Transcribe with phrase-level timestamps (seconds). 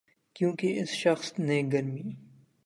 [0.35, 2.09] کیونکہ اس شخص نے گرمی